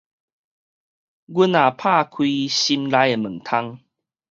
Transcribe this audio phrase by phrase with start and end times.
[0.03, 0.15] 阮若打開心
[2.89, 3.79] 內的門窗